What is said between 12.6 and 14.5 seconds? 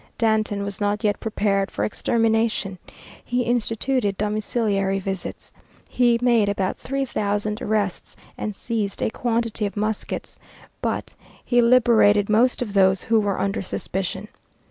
of those who were under suspicion.